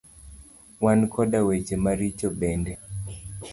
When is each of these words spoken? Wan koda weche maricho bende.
Wan 0.83 0.99
koda 1.13 1.39
weche 1.47 1.75
maricho 1.85 2.27
bende. 2.39 2.73